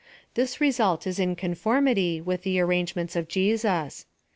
[0.33, 4.07] —This result is in conformity with the arrai gements of Jesus.